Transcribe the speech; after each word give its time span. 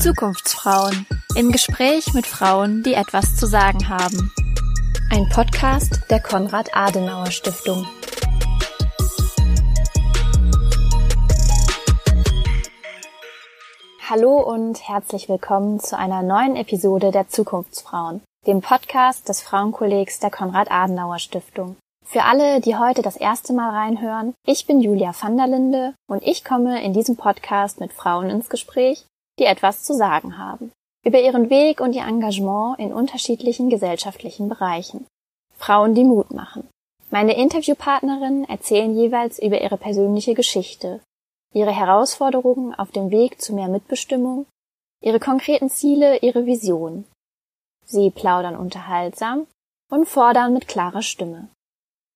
Zukunftsfrauen 0.00 1.06
im 1.36 1.50
Gespräch 1.50 2.14
mit 2.14 2.28
Frauen, 2.28 2.84
die 2.84 2.94
etwas 2.94 3.34
zu 3.34 3.46
sagen 3.46 3.88
haben. 3.88 4.30
Ein 5.10 5.28
Podcast 5.30 6.08
der 6.08 6.20
Konrad 6.20 6.76
Adenauer 6.76 7.32
Stiftung. 7.32 7.84
Hallo 14.08 14.38
und 14.38 14.86
herzlich 14.86 15.28
willkommen 15.28 15.80
zu 15.80 15.98
einer 15.98 16.22
neuen 16.22 16.54
Episode 16.54 17.10
der 17.10 17.28
Zukunftsfrauen, 17.28 18.20
dem 18.46 18.60
Podcast 18.60 19.28
des 19.28 19.40
Frauenkollegs 19.40 20.18
der 20.18 20.30
Konrad 20.30 20.68
Adenauer 20.68 21.20
Stiftung. 21.20 21.76
Für 22.04 22.24
alle, 22.24 22.60
die 22.60 22.76
heute 22.76 23.00
das 23.00 23.16
erste 23.16 23.52
Mal 23.52 23.70
reinhören, 23.70 24.34
ich 24.44 24.66
bin 24.66 24.80
Julia 24.80 25.14
van 25.18 25.36
der 25.36 25.46
Linde 25.46 25.94
und 26.08 26.24
ich 26.24 26.44
komme 26.44 26.82
in 26.82 26.92
diesem 26.92 27.16
Podcast 27.16 27.78
mit 27.78 27.92
Frauen 27.92 28.30
ins 28.30 28.48
Gespräch, 28.48 29.06
die 29.38 29.44
etwas 29.44 29.84
zu 29.84 29.94
sagen 29.94 30.38
haben. 30.38 30.72
Über 31.04 31.20
ihren 31.20 31.50
Weg 31.50 31.80
und 31.80 31.94
ihr 31.94 32.02
Engagement 32.02 32.80
in 32.80 32.92
unterschiedlichen 32.92 33.70
gesellschaftlichen 33.70 34.48
Bereichen. 34.48 35.06
Frauen, 35.56 35.94
die 35.94 36.04
Mut 36.04 36.32
machen. 36.32 36.68
Meine 37.10 37.36
Interviewpartnerinnen 37.36 38.48
erzählen 38.48 38.92
jeweils 38.96 39.38
über 39.38 39.60
ihre 39.60 39.76
persönliche 39.76 40.34
Geschichte, 40.34 41.00
ihre 41.54 41.70
Herausforderungen 41.70 42.74
auf 42.74 42.90
dem 42.90 43.12
Weg 43.12 43.40
zu 43.40 43.54
mehr 43.54 43.68
Mitbestimmung, 43.68 44.46
ihre 45.00 45.20
konkreten 45.20 45.70
Ziele, 45.70 46.18
ihre 46.18 46.44
Vision. 46.46 47.04
Sie 47.92 48.10
plaudern 48.10 48.56
unterhaltsam 48.56 49.46
und 49.90 50.08
fordern 50.08 50.54
mit 50.54 50.66
klarer 50.66 51.02
Stimme. 51.02 51.48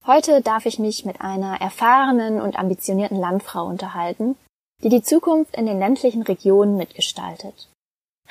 Heute 0.06 0.40
darf 0.40 0.64
ich 0.64 0.78
mich 0.78 1.04
mit 1.04 1.20
einer 1.20 1.60
erfahrenen 1.60 2.40
und 2.40 2.58
ambitionierten 2.58 3.20
Landfrau 3.20 3.66
unterhalten, 3.66 4.36
die 4.82 4.88
die 4.88 5.02
Zukunft 5.02 5.54
in 5.54 5.66
den 5.66 5.78
ländlichen 5.78 6.22
Regionen 6.22 6.78
mitgestaltet. 6.78 7.68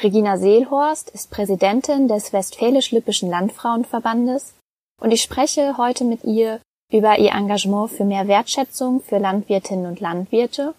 Regina 0.01 0.39
Seelhorst 0.39 1.11
ist 1.11 1.29
Präsidentin 1.29 2.07
des 2.07 2.33
Westfälisch-Lippischen 2.33 3.29
Landfrauenverbandes 3.29 4.55
und 4.99 5.11
ich 5.11 5.21
spreche 5.21 5.77
heute 5.77 6.03
mit 6.03 6.23
ihr 6.23 6.59
über 6.91 7.19
ihr 7.19 7.33
Engagement 7.33 7.91
für 7.91 8.05
mehr 8.05 8.27
Wertschätzung 8.27 9.01
für 9.01 9.19
Landwirtinnen 9.19 9.85
und 9.85 9.99
Landwirte, 9.99 10.73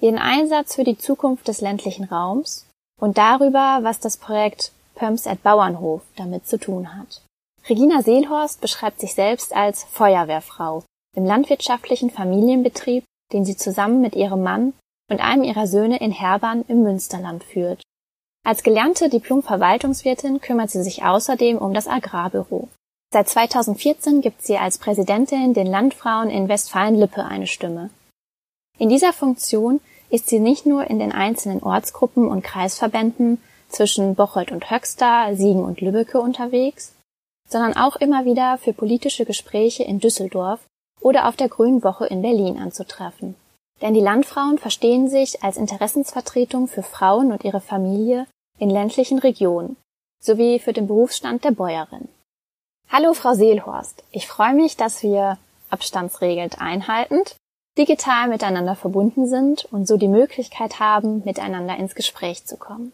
ihren 0.00 0.18
Einsatz 0.18 0.74
für 0.74 0.84
die 0.84 0.98
Zukunft 0.98 1.46
des 1.46 1.60
ländlichen 1.60 2.06
Raums 2.06 2.66
und 3.00 3.18
darüber, 3.18 3.78
was 3.82 4.00
das 4.00 4.16
Projekt 4.16 4.72
At 5.00 5.42
Bauernhof 5.42 6.02
damit 6.16 6.46
zu 6.46 6.58
tun 6.58 6.96
hat. 6.96 7.22
Regina 7.68 8.02
Seelhorst 8.02 8.60
beschreibt 8.60 9.00
sich 9.00 9.14
selbst 9.14 9.54
als 9.54 9.84
Feuerwehrfrau 9.84 10.84
im 11.16 11.24
landwirtschaftlichen 11.24 12.10
Familienbetrieb, 12.10 13.04
den 13.32 13.44
sie 13.44 13.56
zusammen 13.56 14.00
mit 14.00 14.14
ihrem 14.14 14.42
Mann 14.42 14.72
und 15.10 15.20
einem 15.20 15.42
ihrer 15.42 15.66
Söhne 15.66 15.98
in 15.98 16.12
Herbern 16.12 16.64
im 16.68 16.82
Münsterland 16.82 17.44
führt. 17.44 17.82
Als 18.46 18.62
gelernte 18.62 19.08
Diplom-Verwaltungswirtin 19.08 20.40
kümmert 20.40 20.70
sie 20.70 20.82
sich 20.82 21.04
außerdem 21.04 21.58
um 21.58 21.74
das 21.74 21.86
Agrarbüro. 21.86 22.68
Seit 23.12 23.28
2014 23.28 24.20
gibt 24.20 24.42
sie 24.42 24.58
als 24.58 24.78
Präsidentin 24.78 25.54
den 25.54 25.66
Landfrauen 25.66 26.30
in 26.30 26.48
Westfalen-Lippe 26.48 27.24
eine 27.24 27.46
Stimme. 27.46 27.90
In 28.78 28.88
dieser 28.88 29.12
Funktion 29.12 29.80
ist 30.10 30.28
sie 30.28 30.40
nicht 30.40 30.66
nur 30.66 30.88
in 30.88 30.98
den 30.98 31.12
einzelnen 31.12 31.62
Ortsgruppen 31.62 32.28
und 32.28 32.42
Kreisverbänden 32.42 33.42
zwischen 33.68 34.14
Bocholt 34.14 34.52
und 34.52 34.70
Höxter, 34.70 35.34
Siegen 35.34 35.64
und 35.64 35.80
Lübbecke 35.80 36.20
unterwegs, 36.20 36.94
sondern 37.48 37.76
auch 37.76 37.96
immer 37.96 38.24
wieder 38.24 38.58
für 38.58 38.72
politische 38.72 39.24
Gespräche 39.24 39.84
in 39.84 40.00
Düsseldorf 40.00 40.60
oder 41.00 41.28
auf 41.28 41.36
der 41.36 41.48
Grünen 41.48 41.82
Woche 41.82 42.06
in 42.06 42.22
Berlin 42.22 42.58
anzutreffen. 42.58 43.34
Denn 43.80 43.94
die 43.94 44.00
Landfrauen 44.00 44.58
verstehen 44.58 45.08
sich 45.08 45.42
als 45.42 45.56
Interessensvertretung 45.56 46.66
für 46.66 46.82
Frauen 46.82 47.30
und 47.32 47.44
ihre 47.44 47.60
Familie 47.60 48.26
in 48.58 48.70
ländlichen 48.70 49.18
Regionen 49.18 49.76
sowie 50.20 50.58
für 50.58 50.72
den 50.72 50.88
Berufsstand 50.88 51.44
der 51.44 51.52
Bäuerin. 51.52 52.08
Hallo 52.90 53.14
Frau 53.14 53.34
Seelhorst, 53.34 54.02
ich 54.10 54.26
freue 54.26 54.54
mich, 54.54 54.76
dass 54.76 55.02
wir 55.02 55.38
abstandsregelnd 55.70 56.60
einhaltend 56.60 57.36
digital 57.78 58.28
miteinander 58.28 58.74
verbunden 58.74 59.28
sind 59.28 59.66
und 59.66 59.86
so 59.86 59.96
die 59.96 60.08
Möglichkeit 60.08 60.80
haben, 60.80 61.22
miteinander 61.24 61.76
ins 61.76 61.94
Gespräch 61.94 62.44
zu 62.44 62.56
kommen. 62.56 62.92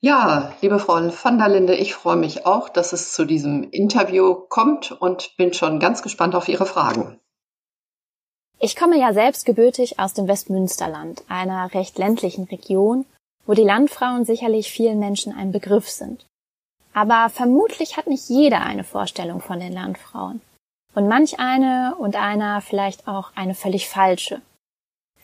Ja, 0.00 0.52
liebe 0.60 0.78
Frau 0.78 0.94
van 0.94 1.38
der 1.38 1.48
Linde, 1.48 1.74
ich 1.74 1.92
freue 1.92 2.16
mich 2.16 2.46
auch, 2.46 2.68
dass 2.68 2.92
es 2.92 3.12
zu 3.12 3.24
diesem 3.24 3.68
Interview 3.70 4.34
kommt 4.34 4.92
und 4.92 5.36
bin 5.36 5.52
schon 5.52 5.80
ganz 5.80 6.02
gespannt 6.02 6.36
auf 6.36 6.48
Ihre 6.48 6.66
Fragen. 6.66 7.18
Ich 8.60 8.76
komme 8.76 8.96
ja 8.96 9.12
selbst 9.12 9.44
gebürtig 9.44 9.98
aus 9.98 10.14
dem 10.14 10.28
Westmünsterland, 10.28 11.24
einer 11.28 11.74
recht 11.74 11.98
ländlichen 11.98 12.44
Region, 12.44 13.06
wo 13.44 13.54
die 13.54 13.64
Landfrauen 13.64 14.24
sicherlich 14.24 14.70
vielen 14.70 15.00
Menschen 15.00 15.32
ein 15.32 15.50
Begriff 15.50 15.88
sind. 15.88 16.26
Aber 16.92 17.28
vermutlich 17.28 17.96
hat 17.96 18.06
nicht 18.06 18.28
jeder 18.28 18.60
eine 18.60 18.84
Vorstellung 18.84 19.40
von 19.40 19.58
den 19.58 19.72
Landfrauen. 19.72 20.40
Und 20.94 21.08
manch 21.08 21.40
eine 21.40 21.96
und 21.98 22.14
einer 22.14 22.60
vielleicht 22.60 23.08
auch 23.08 23.30
eine 23.34 23.54
völlig 23.54 23.88
falsche. 23.88 24.42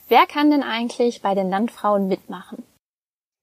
Wer 0.08 0.26
kann 0.26 0.50
denn 0.50 0.62
eigentlich 0.62 1.22
bei 1.22 1.34
den 1.34 1.48
Landfrauen 1.48 2.08
mitmachen? 2.08 2.62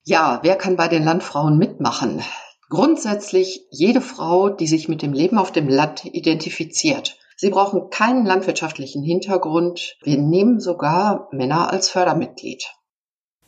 Ja, 0.04 0.40
wer 0.42 0.56
kann 0.56 0.76
bei 0.76 0.88
den 0.88 1.04
Landfrauen 1.04 1.58
mitmachen? 1.58 2.24
Grundsätzlich 2.70 3.68
jede 3.70 4.02
Frau, 4.02 4.50
die 4.50 4.68
sich 4.68 4.88
mit 4.88 5.02
dem 5.02 5.14
Leben 5.14 5.38
auf 5.38 5.52
dem 5.52 5.68
Land 5.68 6.06
identifiziert. 6.06 7.18
Sie 7.36 7.50
brauchen 7.50 7.90
keinen 7.90 8.26
landwirtschaftlichen 8.26 9.04
Hintergrund. 9.04 9.98
Wir 10.04 10.18
nehmen 10.18 10.60
sogar 10.60 11.28
Männer 11.32 11.72
als 11.72 11.90
Fördermitglied. 11.90 12.72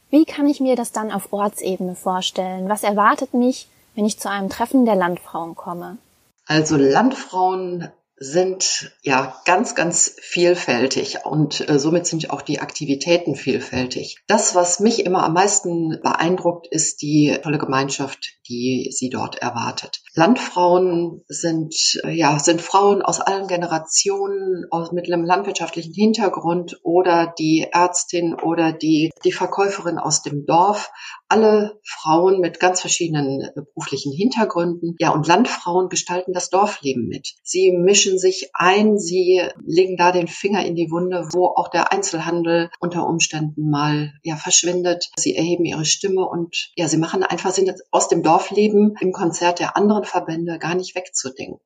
Wie 0.10 0.26
kann 0.26 0.48
ich 0.48 0.60
mir 0.60 0.76
das 0.76 0.92
dann 0.92 1.12
auf 1.12 1.34
Ortsebene 1.34 1.96
vorstellen? 1.96 2.70
Was 2.70 2.84
erwartet 2.84 3.34
mich, 3.34 3.68
wenn 3.96 4.06
ich 4.06 4.20
zu 4.20 4.30
einem 4.30 4.50
Treffen 4.50 4.86
der 4.86 4.96
Landfrauen 4.96 5.56
komme? 5.56 5.98
Also 6.46 6.76
Landfrauen 6.76 7.90
sind 8.24 8.92
ja 9.02 9.42
ganz, 9.46 9.76
ganz 9.76 10.16
vielfältig 10.22 11.26
und 11.26 11.68
äh, 11.68 11.78
somit 11.78 12.08
sind 12.08 12.30
auch 12.30 12.42
die 12.42 12.60
Aktivitäten 12.60 13.36
vielfältig. 13.36 14.18
Das, 14.28 14.56
was 14.56 14.80
mich 14.80 15.06
immer 15.06 15.24
am 15.24 15.34
meisten 15.34 16.00
beeindruckt, 16.02 16.68
ist 16.68 17.02
die 17.02 17.38
tolle 17.44 17.58
Gemeinschaft, 17.58 18.38
die 18.48 18.90
sie 18.92 19.10
dort 19.10 19.38
erwartet. 19.38 20.03
Landfrauen 20.16 21.24
sind, 21.28 21.74
äh, 22.04 22.12
ja, 22.12 22.38
sind 22.38 22.62
Frauen 22.62 23.02
aus 23.02 23.20
allen 23.20 23.48
Generationen, 23.48 24.66
aus, 24.70 24.92
mit 24.92 25.12
einem 25.12 25.26
landwirtschaftlichen 25.26 25.94
Hintergrund 25.94 26.80
oder 26.84 27.34
die 27.40 27.68
Ärztin 27.72 28.36
oder 28.36 28.74
die, 28.74 29.12
die 29.26 29.32
Verkäuferin 29.32 29.98
aus 29.98 30.22
dem 30.22 30.46
Dorf. 30.46 30.92
Alle 31.30 31.80
Frauen 31.84 32.42
mit 32.42 32.60
ganz 32.60 32.82
verschiedenen 32.82 33.42
äh, 33.42 33.62
beruflichen 33.74 34.14
Hintergründen. 34.14 34.96
Ja, 35.00 35.10
und 35.10 35.26
Landfrauen 35.26 35.90
gestalten 35.90 36.32
das 36.32 36.52
Dorfleben 36.52 37.08
mit. 37.08 37.34
Sie 37.44 37.72
mischen 37.72 38.20
sich 38.20 38.52
ein, 38.54 39.00
sie 39.00 39.42
legen 39.66 39.98
da 39.98 40.12
den 40.12 40.28
Finger 40.28 40.64
in 40.64 40.76
die 40.76 40.92
Wunde, 40.92 41.28
wo 41.34 41.48
auch 41.48 41.70
der 41.70 41.92
Einzelhandel 41.92 42.70
unter 42.80 43.08
Umständen 43.08 43.72
mal, 43.72 44.14
ja, 44.22 44.36
verschwindet. 44.36 45.10
Sie 45.18 45.36
erheben 45.36 45.66
ihre 45.66 45.86
Stimme 45.86 46.24
und, 46.28 46.72
ja, 46.76 46.88
sie 46.88 46.98
machen 46.98 47.24
einfach, 47.24 47.50
sind 47.50 47.74
aus 47.90 48.10
dem 48.10 48.22
Dorfleben 48.22 48.94
im 49.00 49.12
Konzert 49.12 49.60
der 49.60 49.76
anderen 49.76 50.03
anderen 50.04 50.06
Verbände 50.06 50.60
gar 50.60 50.76
nicht 50.76 50.96
wegzudenken. 50.96 51.60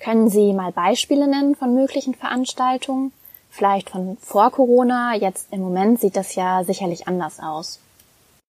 Können 0.00 0.28
Sie 0.28 0.52
mal 0.52 0.72
Beispiele 0.72 1.26
nennen 1.26 1.54
von 1.54 1.74
möglichen 1.74 2.14
Veranstaltungen? 2.14 3.12
Vielleicht 3.50 3.90
von 3.90 4.18
vor 4.20 4.50
Corona, 4.50 5.14
jetzt 5.14 5.52
im 5.52 5.60
Moment 5.60 6.00
sieht 6.00 6.16
das 6.16 6.34
ja 6.34 6.64
sicherlich 6.64 7.06
anders 7.06 7.38
aus. 7.40 7.80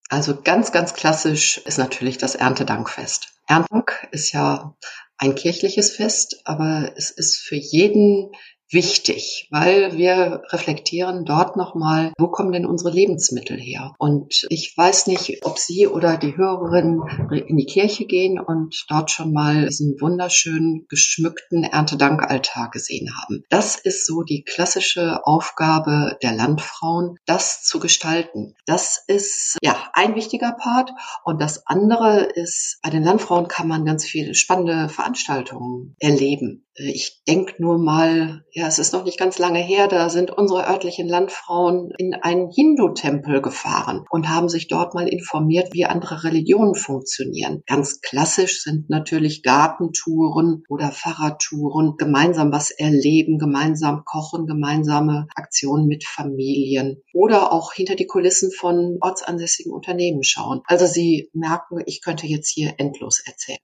Also 0.09 0.35
ganz, 0.41 0.71
ganz 0.71 0.93
klassisch 0.93 1.59
ist 1.59 1.77
natürlich 1.77 2.17
das 2.17 2.35
Erntedankfest. 2.35 3.29
Erntedank 3.47 4.07
ist 4.11 4.31
ja 4.33 4.75
ein 5.17 5.35
kirchliches 5.35 5.91
Fest, 5.91 6.41
aber 6.45 6.91
es 6.95 7.11
ist 7.11 7.37
für 7.37 7.55
jeden 7.55 8.31
wichtig, 8.71 9.47
weil 9.51 9.97
wir 9.97 10.43
reflektieren 10.49 11.25
dort 11.25 11.55
nochmal, 11.55 12.13
wo 12.17 12.27
kommen 12.27 12.51
denn 12.51 12.65
unsere 12.65 12.91
Lebensmittel 12.91 13.57
her? 13.57 13.93
Und 13.99 14.45
ich 14.49 14.73
weiß 14.75 15.07
nicht, 15.07 15.45
ob 15.45 15.57
Sie 15.57 15.87
oder 15.87 16.17
die 16.17 16.35
Hörerinnen 16.35 17.01
in 17.47 17.57
die 17.57 17.65
Kirche 17.65 18.05
gehen 18.05 18.39
und 18.39 18.85
dort 18.89 19.11
schon 19.11 19.31
mal 19.33 19.67
diesen 19.67 19.99
wunderschönen 19.99 20.85
geschmückten 20.89 21.63
Erntedankaltar 21.63 22.69
gesehen 22.71 23.09
haben. 23.15 23.43
Das 23.49 23.75
ist 23.75 24.05
so 24.05 24.23
die 24.23 24.43
klassische 24.43 25.25
Aufgabe 25.25 26.17
der 26.23 26.33
Landfrauen, 26.33 27.17
das 27.25 27.63
zu 27.63 27.79
gestalten. 27.79 28.55
Das 28.65 29.03
ist 29.07 29.57
ja 29.61 29.75
ein 29.93 30.15
wichtiger 30.15 30.53
Part. 30.53 30.91
Und 31.23 31.41
das 31.41 31.65
andere 31.67 32.23
ist, 32.23 32.79
bei 32.81 32.89
den 32.89 33.03
Landfrauen 33.03 33.47
kann 33.47 33.67
man 33.67 33.85
ganz 33.85 34.05
viele 34.05 34.33
spannende 34.33 34.89
Veranstaltungen 34.89 35.95
erleben. 35.99 36.65
Ich 36.77 37.23
denke 37.25 37.55
nur 37.59 37.77
mal 37.77 38.43
ja, 38.57 38.67
es 38.67 38.79
ist 38.79 38.93
noch 38.93 39.03
nicht 39.03 39.19
ganz 39.19 39.37
lange 39.37 39.59
her, 39.59 39.89
da 39.89 40.07
sind 40.09 40.31
unsere 40.31 40.65
örtlichen 40.65 41.09
Landfrauen 41.09 41.91
in 41.97 42.13
einen 42.13 42.49
Hindu-Tempel 42.49 43.41
gefahren 43.41 44.05
und 44.09 44.29
haben 44.29 44.47
sich 44.47 44.69
dort 44.69 44.93
mal 44.93 45.09
informiert, 45.09 45.73
wie 45.73 45.83
andere 45.83 46.23
Religionen 46.23 46.73
funktionieren. 46.73 47.63
Ganz 47.67 47.99
klassisch 47.99 48.63
sind 48.63 48.89
natürlich 48.89 49.43
Gartentouren 49.43 50.63
oder 50.69 50.93
Fahrradtouren, 50.93 51.97
gemeinsam 51.97 52.53
was 52.53 52.71
erleben, 52.71 53.39
gemeinsam 53.39 54.03
kochen, 54.05 54.47
gemeinsame 54.47 55.27
Aktionen 55.35 55.87
mit 55.87 56.05
Familien 56.05 57.01
oder 57.13 57.51
auch 57.51 57.73
hinter 57.73 57.95
die 57.95 58.07
Kulissen 58.07 58.51
von 58.51 58.99
ortsansässigen 59.01 59.73
Unternehmen 59.73 60.23
schauen. 60.23 60.61
Also 60.65 60.85
sie 60.85 61.29
merken, 61.33 61.83
ich 61.85 62.01
könnte 62.01 62.25
jetzt 62.25 62.47
hier 62.47 62.75
endlos 62.77 63.21
erzählen. 63.25 63.59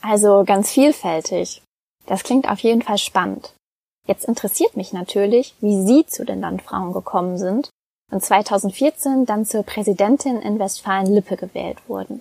Also 0.00 0.44
ganz 0.46 0.70
vielfältig. 0.70 1.60
Das 2.06 2.22
klingt 2.22 2.48
auf 2.48 2.60
jeden 2.60 2.80
Fall 2.80 2.96
spannend. 2.96 3.54
Jetzt 4.06 4.26
interessiert 4.26 4.76
mich 4.76 4.92
natürlich, 4.92 5.54
wie 5.60 5.82
Sie 5.86 6.06
zu 6.06 6.24
den 6.24 6.40
Landfrauen 6.40 6.92
gekommen 6.92 7.38
sind 7.38 7.70
und 8.12 8.22
2014 8.22 9.24
dann 9.24 9.46
zur 9.46 9.62
Präsidentin 9.62 10.40
in 10.40 10.58
Westfalen-Lippe 10.58 11.36
gewählt 11.36 11.78
wurden. 11.88 12.20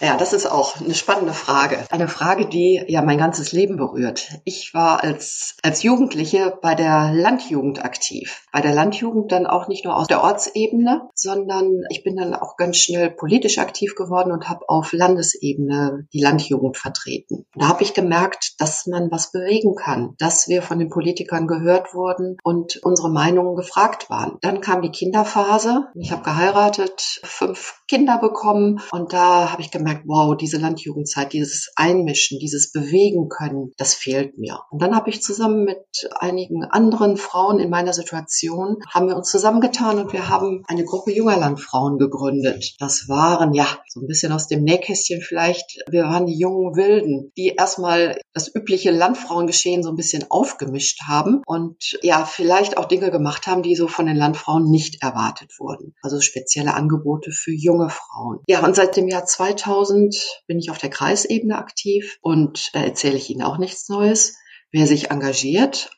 Ja, 0.00 0.16
das 0.16 0.32
ist 0.32 0.46
auch 0.46 0.80
eine 0.80 0.94
spannende 0.94 1.32
Frage. 1.32 1.78
Eine 1.90 2.08
Frage, 2.08 2.46
die 2.46 2.82
ja 2.88 3.00
mein 3.00 3.18
ganzes 3.18 3.52
Leben 3.52 3.76
berührt. 3.76 4.28
Ich 4.44 4.74
war 4.74 5.04
als, 5.04 5.56
als 5.62 5.84
Jugendliche 5.84 6.58
bei 6.60 6.74
der 6.74 7.12
Landjugend 7.12 7.84
aktiv. 7.84 8.42
Bei 8.52 8.60
der 8.60 8.74
Landjugend 8.74 9.30
dann 9.30 9.46
auch 9.46 9.68
nicht 9.68 9.84
nur 9.84 9.96
aus 9.96 10.08
der 10.08 10.24
Ortsebene, 10.24 11.08
sondern 11.14 11.82
ich 11.90 12.02
bin 12.02 12.16
dann 12.16 12.34
auch 12.34 12.56
ganz 12.56 12.78
schnell 12.78 13.10
politisch 13.10 13.58
aktiv 13.58 13.94
geworden 13.94 14.32
und 14.32 14.48
habe 14.48 14.68
auf 14.68 14.92
Landesebene 14.92 16.08
die 16.12 16.20
Landjugend 16.20 16.76
vertreten. 16.76 17.46
Da 17.54 17.68
habe 17.68 17.84
ich 17.84 17.94
gemerkt, 17.94 18.54
dass 18.58 18.86
man 18.86 19.12
was 19.12 19.30
bewegen 19.30 19.76
kann, 19.76 20.14
dass 20.18 20.48
wir 20.48 20.62
von 20.62 20.80
den 20.80 20.90
Politikern 20.90 21.46
gehört 21.46 21.94
wurden 21.94 22.36
und 22.42 22.80
unsere 22.82 23.10
Meinungen 23.10 23.54
gefragt 23.54 24.10
waren. 24.10 24.38
Dann 24.40 24.60
kam 24.60 24.82
die 24.82 24.90
Kinderphase. 24.90 25.86
Ich 25.94 26.10
habe 26.10 26.22
geheiratet, 26.22 27.20
fünf 27.22 27.80
Kinder 27.86 28.18
bekommen 28.18 28.80
und 28.90 29.12
da 29.12 29.52
habe 29.52 29.62
ich 29.62 29.70
gemerkt, 29.70 29.83
gemerkt, 29.84 30.04
wow, 30.06 30.36
diese 30.36 30.58
Landjugendzeit, 30.58 31.32
dieses 31.32 31.72
Einmischen, 31.76 32.38
dieses 32.38 32.72
Bewegen 32.72 33.28
können, 33.28 33.72
das 33.76 33.94
fehlt 33.94 34.38
mir. 34.38 34.60
Und 34.70 34.80
dann 34.80 34.96
habe 34.96 35.10
ich 35.10 35.22
zusammen 35.22 35.64
mit 35.64 36.08
einigen 36.18 36.64
anderen 36.64 37.16
Frauen 37.16 37.58
in 37.60 37.70
meiner 37.70 37.92
Situation, 37.92 38.78
haben 38.88 39.08
wir 39.08 39.16
uns 39.16 39.30
zusammengetan 39.30 39.98
und 39.98 40.12
wir 40.12 40.28
haben 40.28 40.62
eine 40.66 40.84
Gruppe 40.84 41.12
junger 41.12 41.36
Landfrauen 41.36 41.98
gegründet. 41.98 42.76
Das 42.78 43.08
waren 43.08 43.52
ja 43.52 43.66
so 43.88 44.00
ein 44.00 44.06
bisschen 44.06 44.32
aus 44.32 44.48
dem 44.48 44.64
Nähkästchen 44.64 45.20
vielleicht, 45.20 45.84
wir 45.90 46.04
waren 46.04 46.26
die 46.26 46.38
jungen 46.38 46.76
Wilden, 46.76 47.32
die 47.36 47.48
erstmal 47.48 48.18
das 48.32 48.54
übliche 48.54 48.90
Landfrauengeschehen 48.90 49.82
so 49.82 49.90
ein 49.90 49.96
bisschen 49.96 50.24
aufgemischt 50.30 51.02
haben 51.06 51.42
und 51.46 51.98
ja, 52.02 52.24
vielleicht 52.24 52.78
auch 52.78 52.86
Dinge 52.86 53.10
gemacht 53.10 53.46
haben, 53.46 53.62
die 53.62 53.76
so 53.76 53.86
von 53.86 54.06
den 54.06 54.16
Landfrauen 54.16 54.70
nicht 54.70 55.02
erwartet 55.02 55.52
wurden. 55.58 55.94
Also 56.02 56.20
spezielle 56.20 56.74
Angebote 56.74 57.30
für 57.32 57.52
junge 57.52 57.90
Frauen. 57.90 58.40
Ja, 58.48 58.64
und 58.64 58.74
seit 58.74 58.96
dem 58.96 59.08
Jahr 59.08 59.24
2000 59.24 59.73
2000 59.74 60.42
bin 60.46 60.58
ich 60.58 60.70
auf 60.70 60.78
der 60.78 60.90
Kreisebene 60.90 61.58
aktiv 61.58 62.18
und 62.22 62.70
da 62.74 62.80
erzähle 62.80 63.16
ich 63.16 63.30
Ihnen 63.30 63.42
auch 63.42 63.58
nichts 63.58 63.88
Neues. 63.88 64.36
Wer 64.70 64.86
sich 64.86 65.10
engagiert, 65.10 65.90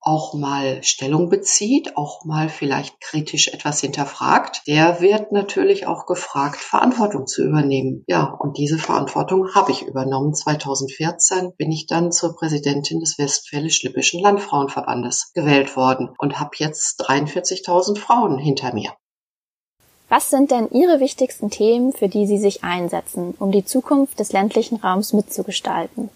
auch 0.00 0.34
mal 0.34 0.82
Stellung 0.82 1.28
bezieht, 1.28 1.96
auch 1.96 2.24
mal 2.24 2.48
vielleicht 2.48 3.00
kritisch 3.00 3.48
etwas 3.48 3.80
hinterfragt, 3.80 4.62
der 4.66 5.00
wird 5.00 5.30
natürlich 5.30 5.86
auch 5.86 6.06
gefragt, 6.06 6.56
Verantwortung 6.56 7.26
zu 7.26 7.44
übernehmen. 7.44 8.02
Ja, 8.06 8.24
und 8.24 8.56
diese 8.56 8.78
Verantwortung 8.78 9.54
habe 9.54 9.72
ich 9.72 9.82
übernommen. 9.82 10.34
2014 10.34 11.52
bin 11.56 11.70
ich 11.70 11.86
dann 11.86 12.12
zur 12.12 12.34
Präsidentin 12.34 13.00
des 13.00 13.18
Westfälisch-Lippischen 13.18 14.22
Landfrauenverbandes 14.22 15.32
gewählt 15.34 15.76
worden 15.76 16.10
und 16.18 16.40
habe 16.40 16.50
jetzt 16.56 17.00
43.000 17.02 17.98
Frauen 17.98 18.38
hinter 18.38 18.74
mir. 18.74 18.92
Was 20.10 20.28
sind 20.28 20.50
denn 20.50 20.68
Ihre 20.72 20.98
wichtigsten 20.98 21.50
Themen, 21.50 21.92
für 21.92 22.08
die 22.08 22.26
Sie 22.26 22.38
sich 22.38 22.64
einsetzen, 22.64 23.32
um 23.38 23.52
die 23.52 23.64
Zukunft 23.64 24.18
des 24.18 24.32
ländlichen 24.32 24.78
Raums 24.78 25.12
mitzugestalten? 25.12 26.10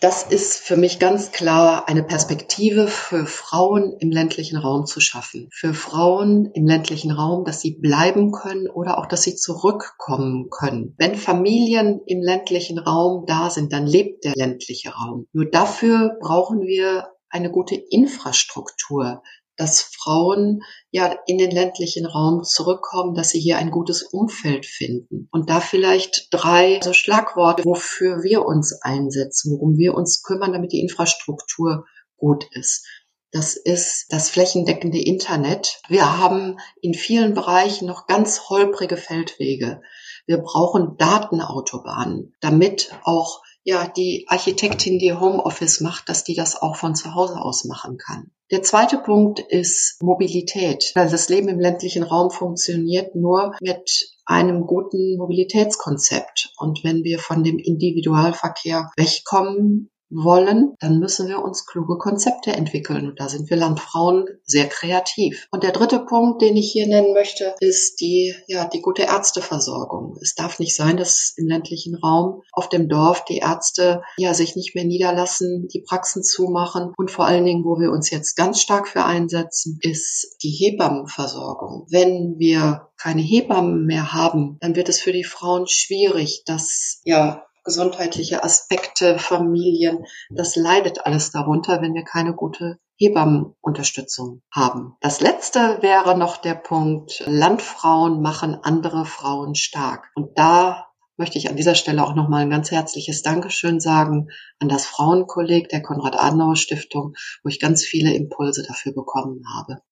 Das 0.00 0.22
ist 0.22 0.60
für 0.60 0.78
mich 0.78 0.98
ganz 0.98 1.30
klar 1.30 1.88
eine 1.88 2.02
Perspektive 2.02 2.88
für 2.88 3.26
Frauen 3.26 3.96
im 3.98 4.10
ländlichen 4.10 4.56
Raum 4.56 4.86
zu 4.86 5.00
schaffen. 5.00 5.50
Für 5.52 5.74
Frauen 5.74 6.50
im 6.54 6.66
ländlichen 6.66 7.10
Raum, 7.10 7.44
dass 7.44 7.60
sie 7.60 7.72
bleiben 7.72 8.32
können 8.32 8.66
oder 8.66 8.96
auch, 8.96 9.06
dass 9.06 9.22
sie 9.22 9.36
zurückkommen 9.36 10.48
können. 10.48 10.94
Wenn 10.96 11.16
Familien 11.16 12.00
im 12.06 12.22
ländlichen 12.22 12.78
Raum 12.78 13.26
da 13.26 13.50
sind, 13.50 13.74
dann 13.74 13.86
lebt 13.86 14.24
der 14.24 14.32
ländliche 14.36 14.94
Raum. 14.94 15.26
Nur 15.34 15.50
dafür 15.50 16.16
brauchen 16.20 16.62
wir 16.62 17.08
eine 17.28 17.50
gute 17.50 17.74
Infrastruktur, 17.74 19.22
dass 19.56 19.80
Frauen 19.80 20.60
ja 20.90 21.16
in 21.26 21.38
den 21.38 21.50
ländlichen 21.50 22.06
Raum 22.06 22.44
zurückkommen, 22.44 23.14
dass 23.14 23.30
sie 23.30 23.40
hier 23.40 23.58
ein 23.58 23.70
gutes 23.70 24.02
Umfeld 24.02 24.66
finden. 24.66 25.28
Und 25.32 25.50
da 25.50 25.60
vielleicht 25.60 26.28
drei 26.30 26.80
so 26.82 26.92
Schlagworte, 26.92 27.64
wofür 27.64 28.22
wir 28.22 28.44
uns 28.44 28.78
einsetzen, 28.82 29.52
worum 29.52 29.76
wir 29.76 29.94
uns 29.94 30.22
kümmern, 30.22 30.52
damit 30.52 30.72
die 30.72 30.80
Infrastruktur 30.80 31.86
gut 32.16 32.46
ist. 32.52 32.86
Das 33.32 33.56
ist 33.56 34.06
das 34.10 34.30
flächendeckende 34.30 35.02
Internet. 35.02 35.80
Wir 35.88 36.18
haben 36.18 36.58
in 36.80 36.94
vielen 36.94 37.34
Bereichen 37.34 37.86
noch 37.86 38.06
ganz 38.06 38.48
holprige 38.48 38.96
Feldwege. 38.96 39.82
Wir 40.26 40.38
brauchen 40.38 40.96
Datenautobahnen, 40.96 42.34
damit 42.40 42.92
auch 43.02 43.42
ja, 43.66 43.88
die 43.88 44.26
Architektin, 44.28 45.00
die 45.00 45.12
Homeoffice 45.12 45.80
macht, 45.80 46.08
dass 46.08 46.22
die 46.22 46.36
das 46.36 46.62
auch 46.62 46.76
von 46.76 46.94
zu 46.94 47.16
Hause 47.16 47.40
aus 47.42 47.64
machen 47.64 47.98
kann. 47.98 48.30
Der 48.52 48.62
zweite 48.62 48.96
Punkt 48.96 49.40
ist 49.40 50.00
Mobilität. 50.00 50.92
Weil 50.94 51.10
das 51.10 51.28
Leben 51.28 51.48
im 51.48 51.58
ländlichen 51.58 52.04
Raum 52.04 52.30
funktioniert 52.30 53.16
nur 53.16 53.56
mit 53.60 54.14
einem 54.24 54.66
guten 54.66 55.16
Mobilitätskonzept. 55.16 56.52
Und 56.58 56.84
wenn 56.84 57.02
wir 57.02 57.18
von 57.18 57.42
dem 57.42 57.58
Individualverkehr 57.58 58.92
wegkommen, 58.96 59.90
wollen, 60.10 60.74
dann 60.80 60.98
müssen 60.98 61.28
wir 61.28 61.42
uns 61.42 61.66
kluge 61.66 61.98
Konzepte 61.98 62.52
entwickeln. 62.52 63.08
Und 63.08 63.20
da 63.20 63.28
sind 63.28 63.50
wir 63.50 63.56
Landfrauen 63.56 64.26
sehr 64.44 64.66
kreativ. 64.66 65.48
Und 65.50 65.62
der 65.62 65.72
dritte 65.72 66.00
Punkt, 66.00 66.42
den 66.42 66.56
ich 66.56 66.70
hier 66.70 66.86
nennen 66.86 67.12
möchte, 67.12 67.54
ist 67.60 68.00
die, 68.00 68.34
ja, 68.46 68.66
die 68.66 68.80
gute 68.80 69.02
Ärzteversorgung. 69.02 70.16
Es 70.22 70.34
darf 70.34 70.58
nicht 70.58 70.76
sein, 70.76 70.96
dass 70.96 71.34
im 71.36 71.48
ländlichen 71.48 71.96
Raum 71.96 72.42
auf 72.52 72.68
dem 72.68 72.88
Dorf 72.88 73.24
die 73.24 73.38
Ärzte 73.38 74.02
ja 74.16 74.34
sich 74.34 74.56
nicht 74.56 74.74
mehr 74.74 74.84
niederlassen, 74.84 75.68
die 75.72 75.80
Praxen 75.80 76.22
zumachen. 76.22 76.92
Und 76.96 77.10
vor 77.10 77.26
allen 77.26 77.44
Dingen, 77.44 77.64
wo 77.64 77.78
wir 77.78 77.90
uns 77.90 78.10
jetzt 78.10 78.36
ganz 78.36 78.60
stark 78.60 78.88
für 78.88 79.04
einsetzen, 79.04 79.78
ist 79.82 80.36
die 80.42 80.50
Hebammenversorgung. 80.50 81.86
Wenn 81.90 82.38
wir 82.38 82.88
keine 82.96 83.22
Hebammen 83.22 83.84
mehr 83.86 84.12
haben, 84.12 84.56
dann 84.60 84.76
wird 84.76 84.88
es 84.88 85.00
für 85.00 85.12
die 85.12 85.24
Frauen 85.24 85.66
schwierig, 85.66 86.44
dass 86.46 87.00
ja 87.04 87.46
gesundheitliche 87.66 88.42
Aspekte, 88.42 89.18
Familien, 89.18 90.06
das 90.30 90.56
leidet 90.56 91.04
alles 91.04 91.32
darunter, 91.32 91.82
wenn 91.82 91.92
wir 91.92 92.04
keine 92.04 92.34
gute 92.34 92.78
Hebammenunterstützung 92.98 94.40
haben. 94.50 94.96
Das 95.02 95.20
letzte 95.20 95.82
wäre 95.82 96.16
noch 96.16 96.38
der 96.38 96.54
Punkt, 96.54 97.22
Landfrauen 97.26 98.22
machen 98.22 98.58
andere 98.62 99.04
Frauen 99.04 99.54
stark. 99.54 100.10
Und 100.14 100.38
da 100.38 100.86
möchte 101.18 101.38
ich 101.38 101.50
an 101.50 101.56
dieser 101.56 101.74
Stelle 101.74 102.04
auch 102.04 102.14
nochmal 102.14 102.42
ein 102.42 102.50
ganz 102.50 102.70
herzliches 102.70 103.22
Dankeschön 103.22 103.80
sagen 103.80 104.28
an 104.60 104.68
das 104.68 104.86
Frauenkolleg 104.86 105.68
der 105.68 105.82
Konrad-Adenauer-Stiftung, 105.82 107.14
wo 107.42 107.48
ich 107.48 107.60
ganz 107.60 107.84
viele 107.84 108.14
Impulse 108.14 108.62
dafür 108.66 108.94
bekommen 108.94 109.42
habe. 109.56 109.82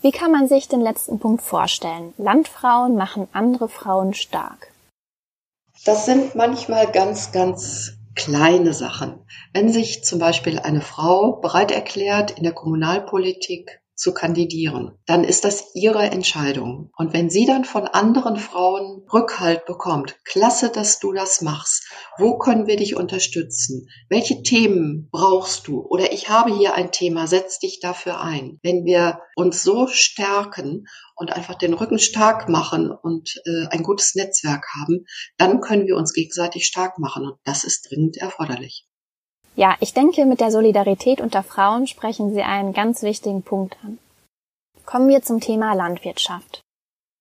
Wie 0.00 0.10
kann 0.10 0.32
man 0.32 0.48
sich 0.48 0.68
den 0.68 0.80
letzten 0.80 1.18
Punkt 1.18 1.42
vorstellen? 1.42 2.12
Landfrauen 2.18 2.96
machen 2.96 3.28
andere 3.32 3.68
Frauen 3.68 4.14
stark. 4.14 4.71
Das 5.84 6.06
sind 6.06 6.36
manchmal 6.36 6.90
ganz, 6.92 7.32
ganz 7.32 7.98
kleine 8.14 8.72
Sachen. 8.72 9.26
Wenn 9.52 9.72
sich 9.72 10.04
zum 10.04 10.20
Beispiel 10.20 10.58
eine 10.60 10.80
Frau 10.80 11.40
bereit 11.40 11.72
erklärt, 11.72 12.30
in 12.32 12.44
der 12.44 12.52
Kommunalpolitik 12.52 13.81
zu 14.02 14.12
kandidieren, 14.12 14.98
dann 15.06 15.22
ist 15.22 15.44
das 15.44 15.70
ihre 15.74 16.02
Entscheidung. 16.02 16.90
Und 16.96 17.12
wenn 17.12 17.30
sie 17.30 17.46
dann 17.46 17.64
von 17.64 17.86
anderen 17.86 18.36
Frauen 18.36 19.06
Rückhalt 19.12 19.64
bekommt, 19.64 20.18
klasse, 20.24 20.70
dass 20.70 20.98
du 20.98 21.12
das 21.12 21.40
machst. 21.40 21.88
Wo 22.18 22.36
können 22.36 22.66
wir 22.66 22.76
dich 22.76 22.96
unterstützen? 22.96 23.86
Welche 24.08 24.42
Themen 24.42 25.08
brauchst 25.12 25.68
du? 25.68 25.80
Oder 25.82 26.12
ich 26.12 26.28
habe 26.28 26.52
hier 26.52 26.74
ein 26.74 26.90
Thema, 26.90 27.28
setz 27.28 27.60
dich 27.60 27.78
dafür 27.78 28.20
ein. 28.20 28.58
Wenn 28.62 28.84
wir 28.84 29.20
uns 29.36 29.62
so 29.62 29.86
stärken 29.86 30.86
und 31.14 31.32
einfach 31.32 31.54
den 31.54 31.72
Rücken 31.72 32.00
stark 32.00 32.48
machen 32.48 32.90
und 32.90 33.40
äh, 33.46 33.68
ein 33.70 33.84
gutes 33.84 34.16
Netzwerk 34.16 34.66
haben, 34.80 35.06
dann 35.38 35.60
können 35.60 35.86
wir 35.86 35.96
uns 35.96 36.12
gegenseitig 36.12 36.66
stark 36.66 36.98
machen. 36.98 37.24
Und 37.24 37.38
das 37.44 37.62
ist 37.62 37.88
dringend 37.88 38.16
erforderlich. 38.16 38.84
Ja, 39.54 39.76
ich 39.80 39.92
denke, 39.92 40.24
mit 40.24 40.40
der 40.40 40.50
Solidarität 40.50 41.20
unter 41.20 41.42
Frauen 41.42 41.86
sprechen 41.86 42.32
Sie 42.32 42.42
einen 42.42 42.72
ganz 42.72 43.02
wichtigen 43.02 43.42
Punkt 43.42 43.76
an. 43.84 43.98
Kommen 44.86 45.08
wir 45.08 45.22
zum 45.22 45.40
Thema 45.40 45.74
Landwirtschaft. 45.74 46.62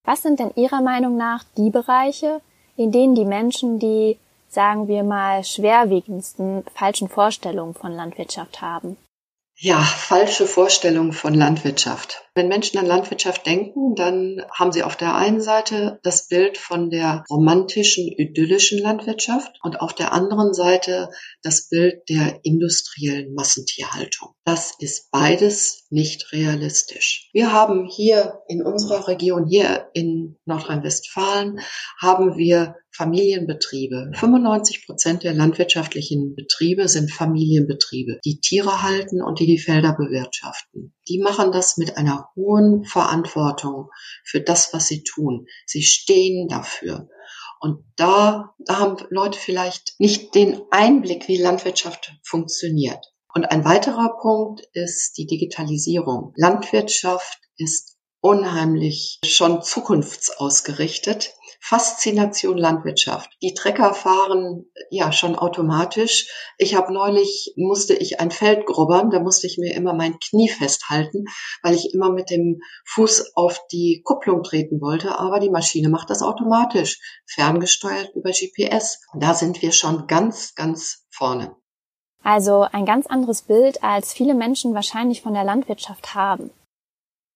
Was 0.05 0.21
sind 0.21 0.39
denn 0.39 0.51
Ihrer 0.55 0.81
Meinung 0.81 1.17
nach 1.17 1.43
die 1.57 1.69
Bereiche, 1.69 2.41
in 2.77 2.91
denen 2.91 3.15
die 3.15 3.25
Menschen, 3.25 3.79
die 3.79 4.17
sagen 4.47 4.87
wir 4.87 5.03
mal, 5.03 5.43
schwerwiegendsten 5.43 6.63
falschen 6.73 7.07
Vorstellungen 7.07 7.73
von 7.73 7.91
Landwirtschaft 7.91 8.61
haben? 8.61 8.97
Ja, 9.63 9.79
falsche 9.79 10.47
Vorstellungen 10.47 11.13
von 11.13 11.35
Landwirtschaft. 11.35 12.23
Wenn 12.33 12.47
Menschen 12.47 12.79
an 12.79 12.87
Landwirtschaft 12.87 13.45
denken, 13.45 13.93
dann 13.93 14.43
haben 14.51 14.71
sie 14.71 14.81
auf 14.81 14.95
der 14.95 15.13
einen 15.13 15.39
Seite 15.39 15.99
das 16.01 16.27
Bild 16.27 16.57
von 16.57 16.89
der 16.89 17.23
romantischen, 17.29 18.07
idyllischen 18.07 18.79
Landwirtschaft 18.79 19.59
und 19.61 19.79
auf 19.79 19.93
der 19.93 20.13
anderen 20.13 20.55
Seite 20.55 21.09
das 21.43 21.69
Bild 21.69 22.09
der 22.09 22.39
industriellen 22.41 23.35
Massentierhaltung. 23.35 24.29
Das 24.45 24.73
ist 24.79 25.11
beides 25.11 25.80
nicht 25.91 26.31
realistisch. 26.31 27.29
Wir 27.33 27.51
haben 27.51 27.85
hier 27.85 28.41
in 28.47 28.63
unserer 28.63 29.07
Region, 29.07 29.45
hier 29.45 29.89
in 29.93 30.37
Nordrhein-Westfalen, 30.45 31.59
haben 31.99 32.37
wir 32.37 32.75
Familienbetriebe. 32.95 34.11
95 34.15 34.85
Prozent 34.85 35.23
der 35.23 35.33
landwirtschaftlichen 35.33 36.35
Betriebe 36.35 36.87
sind 36.87 37.11
Familienbetriebe, 37.11 38.19
die 38.23 38.39
Tiere 38.39 38.83
halten 38.83 39.21
und 39.21 39.39
die 39.39 39.45
die 39.45 39.59
Felder 39.59 39.93
bewirtschaften. 39.93 40.93
Die 41.07 41.19
machen 41.19 41.51
das 41.51 41.77
mit 41.77 41.97
einer 41.97 42.29
hohen 42.35 42.85
Verantwortung 42.85 43.89
für 44.23 44.41
das, 44.41 44.73
was 44.73 44.87
sie 44.87 45.03
tun. 45.03 45.45
Sie 45.65 45.83
stehen 45.83 46.47
dafür. 46.47 47.09
Und 47.59 47.83
da, 47.95 48.55
da 48.59 48.79
haben 48.79 48.97
Leute 49.09 49.37
vielleicht 49.37 49.99
nicht 49.99 50.33
den 50.35 50.61
Einblick, 50.71 51.27
wie 51.27 51.37
Landwirtschaft 51.37 52.13
funktioniert. 52.23 53.10
Und 53.33 53.45
ein 53.45 53.63
weiterer 53.65 54.17
Punkt 54.21 54.61
ist 54.73 55.17
die 55.17 55.25
Digitalisierung. 55.25 56.33
Landwirtschaft 56.35 57.39
ist 57.57 57.97
unheimlich 58.21 59.19
schon 59.25 59.61
zukunftsausgerichtet. 59.61 61.33
Faszination 61.63 62.57
Landwirtschaft. 62.57 63.29
Die 63.41 63.53
Trecker 63.53 63.93
fahren 63.93 64.65
ja 64.89 65.11
schon 65.11 65.35
automatisch. 65.35 66.27
Ich 66.57 66.75
habe 66.75 66.91
neulich 66.91 67.53
musste 67.55 67.93
ich 67.93 68.19
ein 68.19 68.31
Feld 68.31 68.65
grubbern, 68.65 69.11
da 69.11 69.19
musste 69.19 69.45
ich 69.45 69.59
mir 69.59 69.75
immer 69.75 69.93
mein 69.93 70.17
Knie 70.19 70.49
festhalten, 70.49 71.25
weil 71.61 71.75
ich 71.75 71.93
immer 71.93 72.11
mit 72.11 72.31
dem 72.31 72.61
Fuß 72.85 73.35
auf 73.35 73.59
die 73.71 74.01
Kupplung 74.03 74.41
treten 74.41 74.81
wollte, 74.81 75.19
aber 75.19 75.39
die 75.39 75.51
Maschine 75.51 75.89
macht 75.89 76.09
das 76.09 76.23
automatisch, 76.23 76.99
ferngesteuert 77.27 78.09
über 78.15 78.31
GPS. 78.31 78.99
Da 79.19 79.35
sind 79.35 79.61
wir 79.61 79.71
schon 79.71 80.07
ganz 80.07 80.55
ganz 80.55 81.05
vorne. 81.11 81.55
Also 82.23 82.67
ein 82.71 82.85
ganz 82.85 83.07
anderes 83.07 83.41
Bild, 83.41 83.83
als 83.83 84.13
viele 84.13 84.33
Menschen 84.33 84.73
wahrscheinlich 84.73 85.21
von 85.21 85.33
der 85.33 85.43
Landwirtschaft 85.43 86.13
haben. 86.13 86.51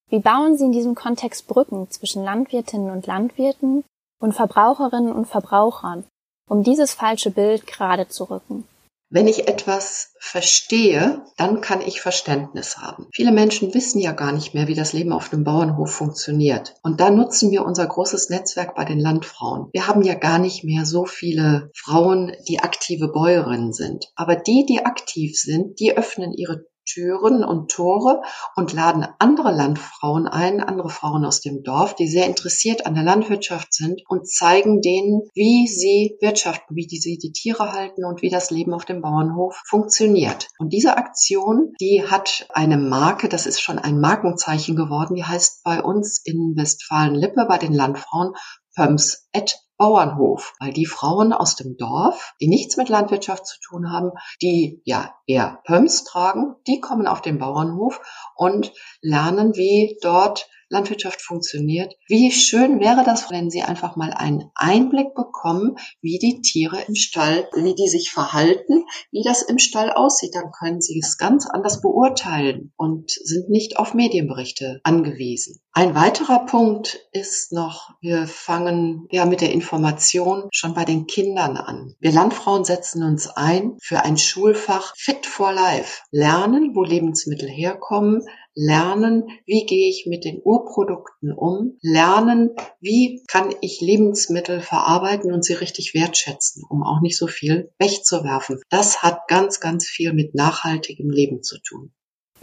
Wie 0.10 0.20
bauen 0.20 0.58
Sie 0.58 0.65
in 0.65 0.72
diesem 0.72 0.94
Kontext 0.94 1.48
Brücken 1.48 1.89
zwischen 1.89 2.24
Landwirtinnen 2.24 2.92
und 2.92 3.08
Landwirten 3.08 3.84
und 4.22 4.34
Verbraucherinnen 4.34 5.12
und 5.12 5.25
Verbrauchern, 5.25 6.06
um 6.48 6.63
dieses 6.63 6.94
falsche 6.94 7.32
Bild 7.32 7.65
gerade 7.65 8.08
zu 8.08 8.25
rücken? 8.25 8.68
Wenn 9.15 9.29
ich 9.29 9.48
etwas 9.48 10.12
verstehe, 10.19 11.24
dann 11.38 11.62
kann 11.62 11.79
ich 11.79 12.01
Verständnis 12.01 12.79
haben. 12.79 13.07
Viele 13.13 13.31
Menschen 13.31 13.74
wissen 13.74 14.00
ja 14.01 14.12
gar 14.12 14.34
nicht 14.34 14.53
mehr, 14.53 14.67
wie 14.67 14.74
das 14.74 14.91
Leben 14.91 15.13
auf 15.13 15.29
dem 15.29 15.45
Bauernhof 15.45 15.89
funktioniert. 15.89 16.75
Und 16.84 17.00
da 17.00 17.10
nutzen 17.10 17.50
wir 17.50 17.63
unser 17.63 17.88
großes 17.88 18.29
Netzwerk 18.29 18.75
bei 18.75 18.84
den 18.84 19.00
Landfrauen. 19.00 19.69
Wir 19.72 19.88
haben 19.88 20.01
ja 20.01 20.15
gar 20.15 20.38
nicht 20.38 20.65
mehr 20.65 20.86
so 20.86 21.05
viele 21.05 21.72
Frauen, 21.74 22.34
die 22.50 22.60
aktive 22.60 23.07
Bäuerinnen 23.07 23.72
sind. 23.72 24.12
Aber 24.15 24.36
die, 24.36 24.65
die 24.65 24.84
aktiv 24.84 25.39
sind, 25.39 25.79
die 25.79 25.95
öffnen 25.95 26.34
ihre 26.34 26.65
Türen 26.86 27.44
und 27.44 27.72
Tore 27.72 28.22
und 28.56 28.74
laden 28.74 29.08
andere 29.20 29.51
Landfrauen 29.51 30.27
ein, 30.27 30.62
andere 30.62 30.89
Frauen 30.89 31.25
aus 31.25 31.42
dem 31.42 31.63
Dorf, 31.63 31.96
die 31.96 32.08
sehr 32.08 32.27
interessiert 32.27 32.86
an 32.86 32.96
der 32.96 33.04
Landwirtschaft 33.04 33.74
sind 33.74 34.01
und 34.08 34.27
zeigen 34.27 34.82
denen, 34.82 35.22
wie 35.34 35.68
sie 35.68 36.18
wirtschaften, 36.22 36.75
wie 36.75 36.88
sie 36.88 37.18
die 37.18 37.32
Tiere 37.32 37.74
halten 37.74 38.06
und 38.06 38.22
wie 38.22 38.30
das 38.30 38.51
Leben 38.51 38.74
auf 38.74 38.86
dem 38.86 39.01
Bauernhof 39.01 39.62
funktioniert. 39.68 40.48
Und 40.60 40.74
diese 40.74 40.98
Aktion, 40.98 41.74
die 41.80 42.04
hat 42.08 42.48
eine 42.54 42.77
Marke, 42.77 43.30
das 43.30 43.46
ist 43.46 43.62
schon 43.62 43.80
ein 43.80 44.00
Markenzeichen 44.00 44.75
geworden, 44.75 45.15
die 45.15 45.25
heißt 45.25 45.63
bei 45.63 45.82
uns 45.82 46.22
in 46.24 46.54
Westfalen-Lippe 46.56 47.46
bei 47.48 47.58
den 47.58 47.74
Landfrauen 47.74 48.34
Pumps 48.75 49.27
at 49.34 49.64
Bauernhof, 49.77 50.53
weil 50.60 50.72
die 50.72 50.86
Frauen 50.86 51.34
aus 51.34 51.55
dem 51.55 51.77
Dorf, 51.77 52.34
die 52.39 52.48
nichts 52.48 52.77
mit 52.77 52.89
Landwirtschaft 52.89 53.46
zu 53.46 53.60
tun 53.60 53.91
haben, 53.91 54.12
die 54.41 54.82
ja 54.86 55.13
eher 55.27 55.60
Pumps 55.65 56.03
tragen, 56.03 56.55
die 56.67 56.79
kommen 56.79 57.08
auf 57.08 57.22
den 57.22 57.39
Bauernhof 57.39 58.00
und 58.36 58.72
lernen, 59.01 59.55
wie 59.55 59.98
dort 60.01 60.48
Landwirtschaft 60.69 61.22
funktioniert. 61.22 61.93
Wie 62.07 62.31
schön 62.31 62.79
wäre 62.79 63.03
das, 63.05 63.29
wenn 63.29 63.50
Sie 63.50 63.62
einfach 63.62 63.95
mal 63.95 64.13
einen 64.13 64.50
Einblick 64.55 65.13
bekommen, 65.13 65.77
wie 66.01 66.17
die 66.17 66.41
Tiere 66.41 66.81
im 66.88 66.95
Stall, 66.95 67.48
wie 67.55 67.75
die 67.75 67.88
sich 67.88 68.12
verhalten, 68.12 68.86
wie 69.12 69.24
das 69.24 69.41
im 69.41 69.60
Stall 69.60 69.91
aussieht. 69.91 70.34
Dann 70.34 70.51
können 70.51 70.81
Sie 70.81 71.00
es 71.00 71.17
ganz 71.17 71.48
anders 71.48 71.81
beurteilen 71.81 72.74
und 72.77 73.12
sind 73.12 73.50
nicht 73.50 73.77
auf 73.77 73.93
Medienberichte 73.93 74.79
angewiesen. 74.84 75.60
Ein 75.72 75.93
weiterer 75.93 76.45
Punkt 76.45 77.00
ist 77.12 77.51
noch, 77.51 77.91
wir 78.00 78.27
fangen 78.27 79.07
ja 79.12 79.25
mit 79.25 79.41
der 79.41 79.51
Information 79.51 80.48
schon 80.51 80.74
bei 80.74 80.86
den 80.86 81.05
Kindern 81.05 81.57
an. 81.57 81.95
Wir 82.00 82.13
Landfrauen 82.13 82.63
setzen 82.63 83.03
uns 83.03 83.27
ein 83.27 83.77
für 83.81 84.03
ein 84.03 84.17
Schulfach 84.17 84.93
Fit 84.95 85.25
for 85.25 85.51
Life. 85.51 86.03
Lernen, 86.12 86.75
wo 86.75 86.84
Lebensmittel 86.84 87.50
herkommen, 87.50 88.22
lernen, 88.55 89.27
wie 89.45 89.65
gehe 89.65 89.89
ich 89.89 90.05
mit 90.07 90.25
den 90.25 90.41
Urprodukten 90.43 91.31
um, 91.31 91.77
lernen, 91.81 92.51
wie 92.79 93.24
kann 93.27 93.53
ich 93.62 93.81
Lebensmittel 93.81 94.62
verarbeiten 94.62 95.33
und 95.33 95.43
sie 95.43 95.53
richtig 95.53 95.93
wertschätzen, 95.93 96.63
um 96.69 96.83
auch 96.83 97.01
nicht 97.01 97.17
so 97.17 97.27
viel 97.27 97.71
wegzuwerfen. 97.77 98.62
Das 98.69 99.03
hat 99.03 99.27
ganz, 99.27 99.59
ganz 99.59 99.85
viel 99.85 100.13
mit 100.13 100.33
nachhaltigem 100.35 101.09
Leben 101.09 101.43
zu 101.43 101.57
tun. 101.59 101.91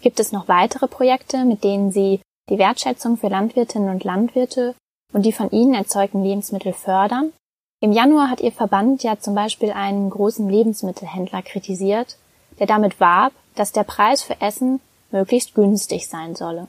Gibt 0.02 0.20
es 0.20 0.32
noch 0.32 0.48
weitere 0.48 0.88
Projekte, 0.88 1.44
mit 1.44 1.64
denen 1.64 1.92
Sie 1.92 2.20
die 2.50 2.58
Wertschätzung 2.58 3.16
für 3.16 3.28
Landwirtinnen 3.28 3.88
und 3.88 4.04
Landwirte 4.04 4.74
und 5.12 5.24
die 5.24 5.32
von 5.32 5.50
ihnen 5.50 5.74
erzeugten 5.74 6.22
Lebensmittel 6.22 6.72
fördern? 6.72 7.32
Im 7.80 7.92
Januar 7.92 8.30
hat 8.30 8.40
Ihr 8.40 8.52
Verband 8.52 9.02
ja 9.02 9.18
zum 9.18 9.34
Beispiel 9.34 9.70
einen 9.70 10.10
großen 10.10 10.48
Lebensmittelhändler 10.48 11.42
kritisiert, 11.42 12.16
der 12.58 12.66
damit 12.66 13.00
warb, 13.00 13.32
dass 13.54 13.72
der 13.72 13.84
Preis 13.84 14.22
für 14.22 14.40
Essen 14.40 14.80
möglichst 15.12 15.54
günstig 15.54 16.08
sein 16.08 16.34
solle. 16.34 16.68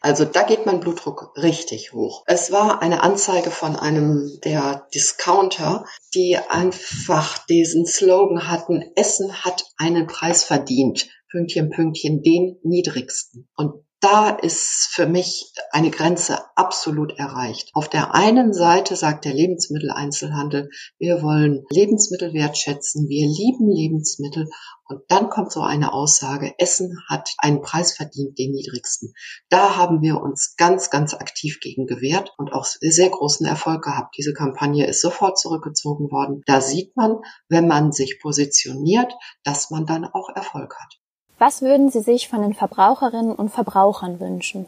Also 0.00 0.26
da 0.26 0.42
geht 0.42 0.66
mein 0.66 0.80
Blutdruck 0.80 1.32
richtig 1.38 1.94
hoch. 1.94 2.24
Es 2.26 2.52
war 2.52 2.82
eine 2.82 3.02
Anzeige 3.02 3.50
von 3.50 3.74
einem 3.74 4.38
der 4.44 4.86
Discounter, 4.94 5.86
die 6.14 6.36
einfach 6.36 7.38
diesen 7.46 7.86
Slogan 7.86 8.46
hatten, 8.50 8.84
Essen 8.96 9.44
hat 9.44 9.64
einen 9.78 10.06
Preis 10.06 10.44
verdient. 10.44 11.08
Pünktchen, 11.30 11.70
Pünktchen, 11.70 12.22
den 12.22 12.58
niedrigsten. 12.62 13.48
Und 13.56 13.83
da 14.04 14.28
ist 14.28 14.90
für 14.92 15.06
mich 15.06 15.50
eine 15.70 15.90
Grenze 15.90 16.38
absolut 16.56 17.18
erreicht. 17.18 17.70
Auf 17.72 17.88
der 17.88 18.14
einen 18.14 18.52
Seite 18.52 18.96
sagt 18.96 19.24
der 19.24 19.32
Lebensmitteleinzelhandel, 19.32 20.68
wir 20.98 21.22
wollen 21.22 21.64
Lebensmittel 21.70 22.34
wertschätzen, 22.34 23.08
wir 23.08 23.26
lieben 23.26 23.70
Lebensmittel 23.70 24.50
und 24.84 25.00
dann 25.08 25.30
kommt 25.30 25.52
so 25.52 25.62
eine 25.62 25.94
Aussage, 25.94 26.52
Essen 26.58 26.98
hat 27.08 27.30
einen 27.38 27.62
Preis 27.62 27.96
verdient, 27.96 28.38
den 28.38 28.50
niedrigsten. 28.50 29.14
Da 29.48 29.76
haben 29.76 30.02
wir 30.02 30.20
uns 30.20 30.54
ganz, 30.58 30.90
ganz 30.90 31.14
aktiv 31.14 31.60
gegen 31.60 31.86
gewehrt 31.86 32.34
und 32.36 32.52
auch 32.52 32.66
sehr 32.66 33.08
großen 33.08 33.46
Erfolg 33.46 33.82
gehabt. 33.82 34.18
Diese 34.18 34.34
Kampagne 34.34 34.86
ist 34.86 35.00
sofort 35.00 35.38
zurückgezogen 35.38 36.10
worden. 36.10 36.42
Da 36.44 36.60
sieht 36.60 36.94
man, 36.94 37.20
wenn 37.48 37.66
man 37.66 37.90
sich 37.90 38.20
positioniert, 38.20 39.14
dass 39.44 39.70
man 39.70 39.86
dann 39.86 40.04
auch 40.04 40.28
Erfolg 40.34 40.76
hat. 40.78 40.98
Was 41.46 41.60
würden 41.60 41.90
Sie 41.90 42.00
sich 42.00 42.30
von 42.30 42.40
den 42.40 42.54
Verbraucherinnen 42.54 43.34
und 43.34 43.50
Verbrauchern 43.50 44.18
wünschen? 44.18 44.64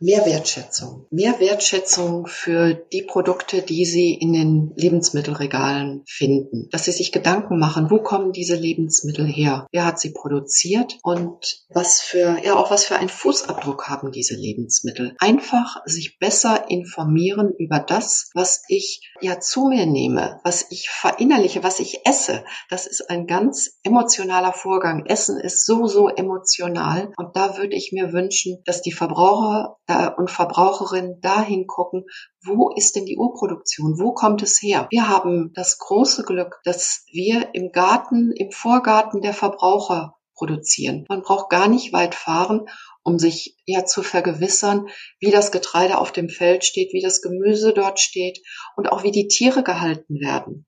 Mehr 0.00 0.26
Wertschätzung. 0.26 1.06
Mehr 1.10 1.38
Wertschätzung 1.38 2.26
für 2.26 2.74
die 2.74 3.02
Produkte, 3.02 3.62
die 3.62 3.84
Sie 3.84 4.12
in 4.12 4.32
den 4.32 4.72
Lebensmittelregalen 4.74 6.02
finden. 6.08 6.68
Dass 6.72 6.86
Sie 6.86 6.92
sich 6.92 7.12
Gedanken 7.12 7.60
machen, 7.60 7.90
wo 7.90 7.98
kommen 7.98 8.32
diese 8.32 8.56
Lebensmittel 8.56 9.24
her? 9.24 9.68
Wer 9.70 9.86
hat 9.86 10.00
sie 10.00 10.12
produziert? 10.12 10.98
Und 11.04 11.64
was 11.68 12.00
für, 12.00 12.38
ja, 12.44 12.56
auch 12.56 12.72
was 12.72 12.84
für 12.84 12.96
einen 12.96 13.08
Fußabdruck 13.08 13.88
haben 13.88 14.10
diese 14.10 14.34
Lebensmittel? 14.34 15.14
Einfach 15.20 15.76
sich 15.86 16.18
besser 16.18 16.68
informieren 16.68 17.52
über 17.56 17.78
das, 17.78 18.30
was 18.34 18.62
ich 18.66 19.12
ja 19.20 19.38
zu 19.38 19.68
mir 19.68 19.86
nehme, 19.86 20.40
was 20.42 20.66
ich 20.70 20.90
verinnerliche, 20.90 21.62
was 21.62 21.78
ich 21.78 22.00
esse. 22.04 22.44
Das 22.68 22.88
ist 22.88 23.10
ein 23.10 23.28
ganz 23.28 23.78
emotionaler 23.84 24.52
Vorgang. 24.52 25.06
Essen 25.06 25.38
ist 25.38 25.64
so, 25.64 25.86
so 25.86 26.08
emotional. 26.08 27.12
Und 27.16 27.36
da 27.36 27.56
würde 27.58 27.76
ich 27.76 27.92
mir 27.92 28.12
wünschen, 28.12 28.60
dass 28.64 28.82
die 28.82 28.92
Verbraucher 28.92 29.76
äh, 29.86 30.10
und 30.16 30.30
Verbraucherinnen 30.30 31.20
dahin 31.20 31.66
gucken, 31.66 32.04
wo 32.44 32.70
ist 32.70 32.96
denn 32.96 33.06
die 33.06 33.16
Urproduktion? 33.16 33.98
Wo 33.98 34.12
kommt 34.12 34.42
es 34.42 34.60
her? 34.62 34.86
Wir 34.90 35.08
haben 35.08 35.52
das 35.54 35.78
große 35.78 36.24
Glück, 36.24 36.60
dass 36.64 37.04
wir 37.10 37.54
im 37.54 37.72
Garten, 37.72 38.32
im 38.32 38.50
Vorgarten 38.50 39.20
der 39.20 39.34
Verbraucher 39.34 40.16
produzieren. 40.34 41.04
Man 41.08 41.22
braucht 41.22 41.48
gar 41.48 41.68
nicht 41.68 41.92
weit 41.92 42.14
fahren, 42.14 42.66
um 43.02 43.18
sich 43.18 43.56
ja 43.66 43.84
zu 43.84 44.02
vergewissern, 44.02 44.88
wie 45.20 45.30
das 45.30 45.52
Getreide 45.52 45.98
auf 45.98 46.10
dem 46.10 46.28
Feld 46.28 46.64
steht, 46.64 46.92
wie 46.92 47.02
das 47.02 47.22
Gemüse 47.22 47.72
dort 47.72 48.00
steht 48.00 48.40
und 48.76 48.90
auch 48.90 49.04
wie 49.04 49.12
die 49.12 49.28
Tiere 49.28 49.62
gehalten 49.62 50.20
werden. 50.20 50.66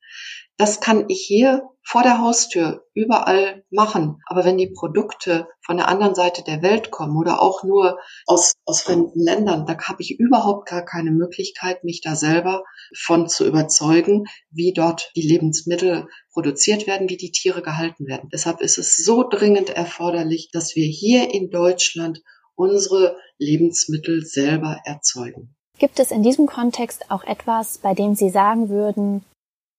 Das 0.58 0.80
kann 0.80 1.04
ich 1.08 1.20
hier 1.26 1.68
vor 1.82 2.02
der 2.02 2.20
Haustür 2.20 2.84
überall 2.94 3.62
machen. 3.70 4.20
Aber 4.26 4.44
wenn 4.44 4.58
die 4.58 4.72
Produkte 4.74 5.46
von 5.60 5.76
der 5.76 5.86
anderen 5.86 6.14
Seite 6.14 6.42
der 6.42 6.60
Welt 6.62 6.90
kommen 6.90 7.16
oder 7.16 7.40
auch 7.40 7.62
nur 7.62 7.98
aus, 8.26 8.54
aus 8.64 8.80
fremden 8.80 9.20
Ländern, 9.22 9.66
da 9.66 9.76
habe 9.78 10.02
ich 10.02 10.18
überhaupt 10.18 10.68
gar 10.68 10.84
keine 10.84 11.12
Möglichkeit, 11.12 11.84
mich 11.84 12.00
da 12.00 12.16
selber 12.16 12.64
von 12.96 13.28
zu 13.28 13.46
überzeugen, 13.46 14.24
wie 14.50 14.72
dort 14.72 15.12
die 15.14 15.28
Lebensmittel 15.28 16.08
produziert 16.32 16.86
werden, 16.86 17.08
wie 17.08 17.16
die 17.16 17.30
Tiere 17.30 17.62
gehalten 17.62 18.06
werden. 18.06 18.30
Deshalb 18.32 18.60
ist 18.60 18.78
es 18.78 18.96
so 18.96 19.28
dringend 19.28 19.70
erforderlich, 19.70 20.50
dass 20.52 20.74
wir 20.74 20.86
hier 20.86 21.32
in 21.32 21.50
Deutschland 21.50 22.22
unsere 22.56 23.16
Lebensmittel 23.38 24.24
selber 24.24 24.80
erzeugen. 24.84 25.54
Gibt 25.78 26.00
es 26.00 26.10
in 26.10 26.22
diesem 26.22 26.46
Kontext 26.46 27.10
auch 27.10 27.22
etwas, 27.22 27.78
bei 27.78 27.94
dem 27.94 28.14
Sie 28.14 28.30
sagen 28.30 28.70
würden, 28.70 29.22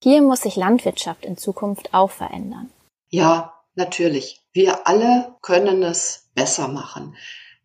hier 0.02 0.22
muss 0.22 0.42
sich 0.42 0.56
Landwirtschaft 0.56 1.26
in 1.26 1.38
Zukunft 1.38 1.94
auch 1.94 2.12
verändern? 2.12 2.70
Ja, 3.10 3.54
natürlich. 3.76 4.42
Wir 4.54 4.88
alle 4.88 5.36
können 5.42 5.84
es 5.84 6.30
besser 6.36 6.68
machen. 6.68 7.16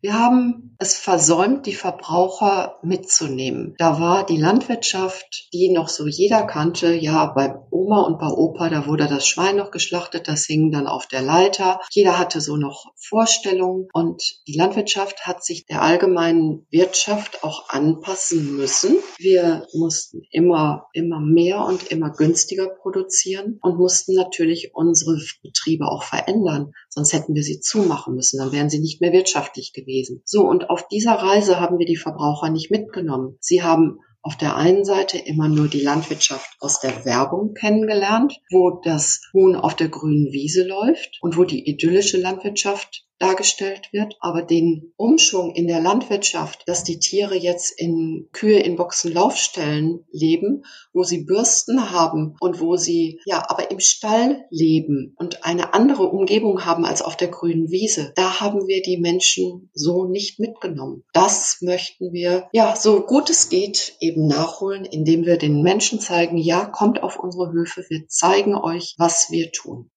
Wir 0.03 0.19
haben 0.19 0.75
es 0.79 0.97
versäumt, 0.97 1.65
die 1.65 1.73
Verbraucher 1.73 2.77
mitzunehmen. 2.83 3.73
Da 3.77 4.01
war 4.01 4.25
die 4.25 4.35
Landwirtschaft, 4.35 5.47
die 5.53 5.71
noch 5.71 5.87
so 5.87 6.07
jeder 6.07 6.43
kannte, 6.45 6.93
ja, 6.93 7.27
bei 7.27 7.55
Oma 7.71 8.01
und 8.01 8.19
bei 8.19 8.27
Opa, 8.27 8.69
da 8.69 8.85
wurde 8.85 9.07
das 9.07 9.25
Schwein 9.25 9.55
noch 9.55 9.71
geschlachtet, 9.71 10.27
das 10.27 10.43
hing 10.43 10.71
dann 10.71 10.87
auf 10.87 11.07
der 11.07 11.21
Leiter. 11.21 11.79
Jeder 11.89 12.19
hatte 12.19 12.41
so 12.41 12.57
noch 12.57 12.91
Vorstellungen 12.97 13.87
und 13.93 14.21
die 14.45 14.57
Landwirtschaft 14.57 15.25
hat 15.25 15.41
sich 15.41 15.67
der 15.67 15.81
allgemeinen 15.81 16.67
Wirtschaft 16.69 17.45
auch 17.45 17.69
anpassen 17.69 18.57
müssen. 18.57 18.97
Wir 19.19 19.65
mussten 19.73 20.23
immer, 20.31 20.87
immer 20.91 21.21
mehr 21.21 21.63
und 21.63 21.83
immer 21.91 22.09
günstiger 22.09 22.67
produzieren 22.67 23.57
und 23.61 23.77
mussten 23.77 24.15
natürlich 24.15 24.71
unsere 24.73 25.17
Betriebe 25.41 25.87
auch 25.87 26.03
verändern. 26.03 26.73
Sonst 26.89 27.13
hätten 27.13 27.35
wir 27.35 27.43
sie 27.43 27.61
zumachen 27.61 28.15
müssen. 28.15 28.39
Dann 28.39 28.51
wären 28.51 28.69
sie 28.69 28.79
nicht 28.79 28.99
mehr 28.99 29.13
wirtschaftlich 29.13 29.71
gewesen 29.71 29.92
gewesen. 29.93 30.21
So, 30.25 30.41
und 30.41 30.69
auf 30.69 30.87
dieser 30.87 31.13
Reise 31.13 31.59
haben 31.59 31.79
wir 31.79 31.85
die 31.85 31.95
Verbraucher 31.95 32.49
nicht 32.49 32.71
mitgenommen. 32.71 33.37
Sie 33.39 33.63
haben 33.63 33.99
auf 34.21 34.37
der 34.37 34.55
einen 34.55 34.85
Seite 34.85 35.17
immer 35.17 35.49
nur 35.49 35.67
die 35.67 35.81
Landwirtschaft 35.81 36.55
aus 36.61 36.79
der 36.79 37.05
Werbung 37.05 37.53
kennengelernt, 37.53 38.39
wo 38.51 38.79
das 38.81 39.21
Huhn 39.33 39.55
auf 39.55 39.75
der 39.75 39.89
grünen 39.89 40.31
Wiese 40.31 40.65
läuft 40.65 41.19
und 41.21 41.37
wo 41.37 41.43
die 41.43 41.67
idyllische 41.69 42.17
Landwirtschaft 42.17 43.05
dargestellt 43.23 43.89
wird, 43.91 44.17
aber 44.19 44.41
den 44.41 44.93
Umschwung 44.97 45.55
in 45.55 45.67
der 45.67 45.79
Landwirtschaft, 45.79 46.63
dass 46.67 46.83
die 46.83 46.99
Tiere 46.99 47.35
jetzt 47.35 47.79
in 47.79 48.27
Kühe 48.33 48.59
in 48.59 48.75
Boxenlaufstellen 48.75 50.05
leben, 50.11 50.65
wo 50.91 51.03
sie 51.03 51.23
Bürsten 51.23 51.91
haben 51.91 52.35
und 52.39 52.59
wo 52.59 52.75
sie 52.75 53.21
ja 53.25 53.43
aber 53.47 53.71
im 53.71 53.79
Stall 53.79 54.45
leben 54.49 55.15
und 55.17 55.45
eine 55.45 55.73
andere 55.73 56.03
Umgebung 56.03 56.65
haben 56.65 56.85
als 56.85 57.01
auf 57.01 57.15
der 57.15 57.29
grünen 57.29 57.71
Wiese, 57.71 58.11
da 58.15 58.41
haben 58.41 58.67
wir 58.67 58.81
die 58.81 58.97
Menschen 58.97 59.69
so 59.73 60.05
nicht 60.05 60.39
mitgenommen. 60.39 61.03
Das 61.13 61.59
möchten 61.61 62.11
wir 62.11 62.49
ja 62.51 62.75
so 62.75 63.01
gut 63.01 63.29
es 63.29 63.49
geht 63.49 63.95
eben 63.99 64.27
nachholen, 64.27 64.83
indem 64.85 65.25
wir 65.25 65.37
den 65.37 65.61
Menschen 65.61 65.99
zeigen, 65.99 66.37
ja, 66.37 66.65
kommt 66.65 67.01
auf 67.01 67.17
unsere 67.17 67.51
Höfe, 67.51 67.85
wir 67.87 68.07
zeigen 68.07 68.55
euch, 68.55 68.95
was 68.97 69.31
wir 69.31 69.51
tun. 69.51 69.89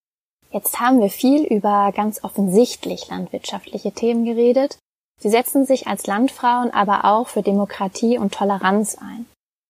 Jetzt 0.56 0.80
haben 0.80 1.02
wir 1.02 1.10
viel 1.10 1.44
über 1.44 1.92
ganz 1.94 2.24
offensichtlich 2.24 3.08
landwirtschaftliche 3.08 3.92
Themen 3.92 4.24
geredet. 4.24 4.78
Sie 5.20 5.28
setzen 5.28 5.66
sich 5.66 5.86
als 5.86 6.06
Landfrauen 6.06 6.70
aber 6.70 7.04
auch 7.04 7.28
für 7.28 7.42
Demokratie 7.42 8.16
und 8.16 8.32
Toleranz 8.32 8.96
ein, 8.96 9.26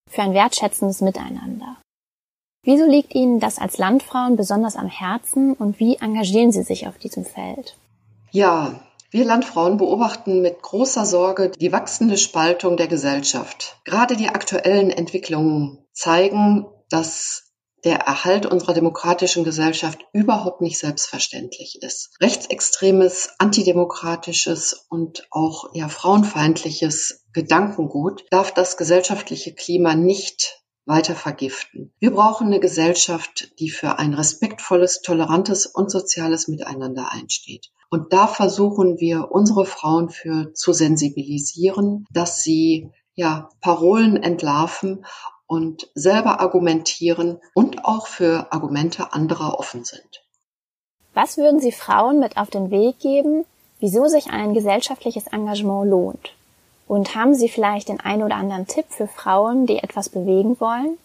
für 0.09 0.23
ein 0.23 0.33
wertschätzendes 0.33 1.00
Miteinander. 1.00 1.76
Wieso 2.62 2.87
liegt 2.87 3.16
Ihnen 3.16 3.40
das 3.40 3.59
als 3.59 3.78
Landfrauen 3.78 4.37
besonders 4.37 4.76
am 4.76 4.87
Herzen 4.87 5.55
und 5.55 5.81
wie 5.81 5.97
engagieren 5.97 6.52
Sie 6.52 6.62
sich 6.62 6.87
auf 6.87 6.99
diesem 6.99 7.25
Feld? 7.25 7.76
Ja, 8.31 8.78
wir 9.11 9.25
Landfrauen 9.25 9.78
beobachten 9.78 10.40
mit 10.40 10.62
großer 10.62 11.05
Sorge 11.05 11.50
die 11.50 11.73
wachsende 11.73 12.16
Spaltung 12.16 12.76
der 12.76 12.87
Gesellschaft. 12.87 13.81
Gerade 13.85 14.14
die 14.14 14.28
aktuellen 14.28 14.90
Entwicklungen 14.90 15.85
zeigen, 15.93 16.64
dass 16.90 17.46
der 17.87 18.00
Erhalt 18.00 18.47
unserer 18.47 18.75
demokratischen 18.75 19.45
Gesellschaft 19.45 20.00
überhaupt 20.12 20.61
nicht 20.61 20.76
selbstverständlich 20.76 21.78
ist. 21.83 22.11
Rechtsextremes, 22.21 23.31
antidemokratisches 23.38 24.87
und 24.90 25.29
auch 25.31 25.70
ja 25.72 25.88
frauenfeindliches 25.88 27.25
Gedankengut 27.33 28.25
darf 28.31 28.53
das 28.53 28.77
gesellschaftliche 28.77 29.55
Klima 29.55 29.94
nicht 29.94 30.64
weiter 30.85 31.14
vergiften. 31.14 31.92
Wir 32.01 32.11
brauchen 32.11 32.49
eine 32.49 32.59
Gesellschaft, 32.59 33.53
die 33.61 33.70
für 33.70 34.01
ein 34.01 34.14
respektvolles, 34.14 35.03
tolerantes 35.03 35.66
und 35.66 35.88
soziales 35.88 36.49
Miteinander 36.49 37.12
einsteht. 37.12 37.70
Und 37.88 38.12
da 38.12 38.27
versuchen 38.27 38.99
wir, 38.99 39.31
unsere 39.31 39.64
Frauen 39.64 40.11
für 40.11 40.53
zu 40.55 40.72
sensibilisieren, 40.72 42.05
dass 42.11 42.42
sie 42.42 42.90
ja, 43.14 43.49
Parolen 43.61 44.16
entlarven 44.22 45.05
und 45.46 45.88
selber 45.94 46.40
argumentieren 46.40 47.40
und 47.54 47.85
auch 47.85 48.06
für 48.06 48.52
Argumente 48.52 49.12
anderer 49.12 49.59
offen 49.59 49.85
sind. 49.85 50.24
Was 51.14 51.37
würden 51.37 51.61
Sie 51.61 51.72
Frauen 51.72 52.20
mit 52.20 52.37
auf 52.37 52.50
den 52.50 52.70
Weg 52.70 52.98
geben, 52.98 53.44
wieso 53.80 54.06
sich 54.06 54.30
ein 54.30 54.54
gesellschaftliches 54.54 55.26
Engagement 55.28 55.88
lohnt? 55.88 56.32
Und 56.87 57.14
haben 57.14 57.35
Sie 57.35 57.48
vielleicht 57.48 57.88
den 57.88 58.00
einen 58.00 58.22
oder 58.22 58.37
anderen 58.37 58.66
Tipp 58.66 58.87
für 58.90 59.09
Frauen, 59.09 59.66
die 59.66 59.78
etwas 59.78 60.09
bewegen 60.09 60.61
wollen? 60.61 60.98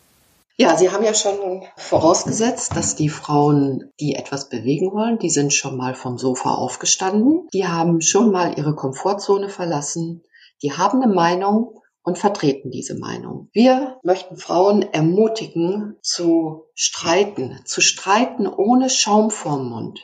Ja, 0.57 0.77
Sie 0.77 0.91
haben 0.91 1.03
ja 1.03 1.13
schon 1.13 1.63
vorausgesetzt, 1.75 2.75
dass 2.75 2.95
die 2.95 3.09
Frauen, 3.09 3.89
die 3.99 4.15
etwas 4.15 4.49
bewegen 4.49 4.91
wollen, 4.91 5.17
die 5.17 5.31
sind 5.31 5.53
schon 5.53 5.75
mal 5.75 5.95
vom 5.95 6.19
Sofa 6.19 6.53
aufgestanden, 6.53 7.47
die 7.53 7.67
haben 7.67 8.01
schon 8.01 8.31
mal 8.31 8.57
ihre 8.57 8.75
Komfortzone 8.75 9.49
verlassen, 9.49 10.23
die 10.61 10.71
haben 10.71 11.01
eine 11.01 11.11
Meinung 11.11 11.80
und 12.03 12.17
vertreten 12.17 12.71
diese 12.71 12.97
Meinung. 12.97 13.49
Wir 13.53 13.99
möchten 14.03 14.37
Frauen 14.37 14.81
ermutigen 14.81 15.97
zu 16.01 16.65
streiten, 16.73 17.59
zu 17.65 17.81
streiten 17.81 18.47
ohne 18.47 18.89
Schaum 18.89 19.29
vorm 19.29 19.69
Mund, 19.69 19.99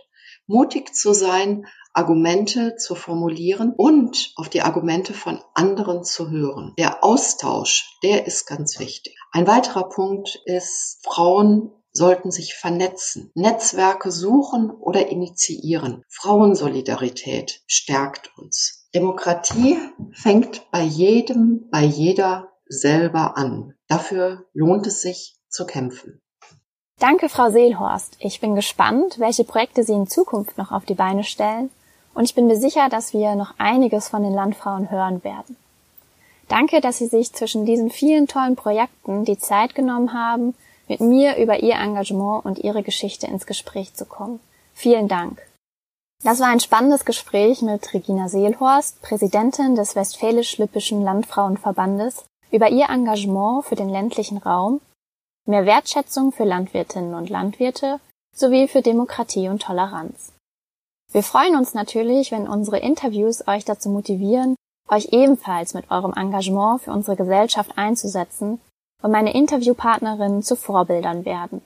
mutig 0.45 0.93
zu 0.93 1.13
sein, 1.13 1.65
Argumente 1.93 2.75
zu 2.75 2.93
formulieren 2.93 3.73
und 3.75 4.31
auf 4.35 4.49
die 4.49 4.61
Argumente 4.61 5.15
von 5.15 5.41
anderen 5.55 6.03
zu 6.03 6.29
hören. 6.29 6.73
Der 6.77 7.03
Austausch, 7.03 7.97
der 8.03 8.27
ist 8.27 8.45
ganz 8.45 8.79
wichtig. 8.79 9.17
Ein 9.31 9.47
weiterer 9.47 9.89
Punkt 9.89 10.39
ist, 10.45 10.99
Frauen 11.03 11.71
sollten 11.91 12.29
sich 12.29 12.53
vernetzen, 12.53 13.31
Netzwerke 13.33 14.11
suchen 14.11 14.69
oder 14.69 15.07
initiieren. 15.07 16.03
Frauensolidarität 16.07 17.63
stärkt 17.65 18.37
uns. 18.37 18.76
Demokratie 18.93 19.77
fängt 20.13 20.69
bei 20.71 20.81
jedem, 20.81 21.67
bei 21.69 21.83
jeder 21.83 22.49
selber 22.67 23.37
an. 23.37 23.73
Dafür 23.87 24.45
lohnt 24.53 24.87
es 24.87 25.01
sich 25.01 25.37
zu 25.49 25.65
kämpfen. 25.65 26.21
Danke, 26.99 27.29
Frau 27.29 27.51
Seelhorst. 27.51 28.15
Ich 28.19 28.39
bin 28.41 28.55
gespannt, 28.55 29.19
welche 29.19 29.43
Projekte 29.43 29.83
Sie 29.83 29.93
in 29.93 30.07
Zukunft 30.07 30.57
noch 30.57 30.71
auf 30.71 30.85
die 30.85 30.95
Beine 30.95 31.23
stellen. 31.23 31.69
Und 32.15 32.23
ich 32.23 32.33
bin 32.33 32.47
mir 32.47 32.57
sicher, 32.57 32.89
dass 32.89 33.13
wir 33.13 33.35
noch 33.35 33.53
einiges 33.59 34.07
von 34.07 34.23
den 34.23 34.33
Landfrauen 34.33 34.89
hören 34.89 35.23
werden. 35.23 35.55
Danke, 36.47 36.81
dass 36.81 36.97
Sie 36.97 37.07
sich 37.07 37.33
zwischen 37.33 37.65
diesen 37.65 37.91
vielen 37.91 38.27
tollen 38.27 38.55
Projekten 38.55 39.25
die 39.25 39.37
Zeit 39.37 39.75
genommen 39.75 40.13
haben, 40.13 40.55
mit 40.87 41.01
mir 41.01 41.35
über 41.37 41.59
Ihr 41.59 41.75
Engagement 41.75 42.45
und 42.45 42.59
Ihre 42.59 42.81
Geschichte 42.81 43.27
ins 43.27 43.45
Gespräch 43.45 43.93
zu 43.93 44.05
kommen. 44.05 44.39
Vielen 44.73 45.07
Dank. 45.07 45.41
Das 46.23 46.39
war 46.39 46.47
ein 46.47 46.59
spannendes 46.59 47.05
Gespräch 47.05 47.61
mit 47.61 47.93
Regina 47.93 48.27
Seelhorst, 48.27 49.01
Präsidentin 49.01 49.75
des 49.75 49.95
Westfälisch-Lippischen 49.95 51.03
Landfrauenverbandes, 51.03 52.25
über 52.51 52.69
ihr 52.69 52.89
Engagement 52.89 53.65
für 53.65 53.75
den 53.75 53.89
ländlichen 53.89 54.37
Raum, 54.37 54.81
mehr 55.45 55.65
Wertschätzung 55.65 56.31
für 56.31 56.43
Landwirtinnen 56.43 57.13
und 57.13 57.29
Landwirte 57.29 57.99
sowie 58.35 58.67
für 58.67 58.81
Demokratie 58.81 59.47
und 59.47 59.61
Toleranz. 59.61 60.33
Wir 61.11 61.23
freuen 61.23 61.55
uns 61.55 61.73
natürlich, 61.73 62.31
wenn 62.31 62.47
unsere 62.47 62.79
Interviews 62.79 63.47
euch 63.47 63.63
dazu 63.63 63.89
motivieren, 63.89 64.55
euch 64.89 65.09
ebenfalls 65.11 65.73
mit 65.73 65.89
eurem 65.91 66.13
Engagement 66.13 66.81
für 66.81 66.91
unsere 66.91 67.15
Gesellschaft 67.15 67.77
einzusetzen 67.77 68.59
und 69.01 69.11
meine 69.11 69.33
Interviewpartnerinnen 69.33 70.43
zu 70.43 70.55
Vorbildern 70.55 71.25
werden. 71.25 71.61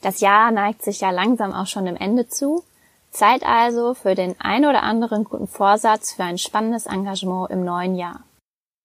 Das 0.00 0.20
Jahr 0.20 0.50
neigt 0.50 0.82
sich 0.82 1.00
ja 1.00 1.10
langsam 1.10 1.52
auch 1.52 1.66
schon 1.66 1.86
dem 1.86 1.96
Ende 1.96 2.28
zu 2.28 2.64
Zeit 3.12 3.44
also 3.44 3.94
für 3.94 4.14
den 4.14 4.40
ein 4.40 4.64
oder 4.64 4.82
anderen 4.82 5.24
guten 5.24 5.46
Vorsatz 5.46 6.14
für 6.14 6.24
ein 6.24 6.38
spannendes 6.38 6.86
Engagement 6.86 7.50
im 7.50 7.64
neuen 7.64 7.94
Jahr. 7.94 8.20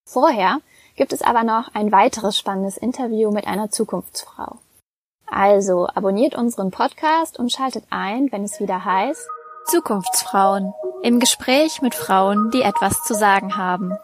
Vorher 0.06 0.60
gibt 0.96 1.14
es 1.14 1.22
aber 1.22 1.44
noch 1.44 1.74
ein 1.74 1.92
weiteres 1.92 2.38
spannendes 2.38 2.78
Interview 2.78 3.32
mit 3.32 3.48
einer 3.48 3.72
Zukunftsfrau. 3.72 4.58
Also 5.26 5.88
abonniert 5.88 6.36
unseren 6.36 6.72
Podcast 6.72 7.40
und 7.40 7.52
schaltet 7.52 7.86
ein, 7.90 8.32
wenn 8.32 8.44
es 8.44 8.60
wieder 8.60 8.84
heißt 8.84 9.28
Zukunftsfrauen 9.66 10.74
im 11.04 11.20
Gespräch 11.20 11.82
mit 11.82 11.94
Frauen, 11.94 12.52
die 12.52 12.62
etwas 12.62 13.04
zu 13.04 13.14
sagen 13.14 13.58
haben. 13.58 13.98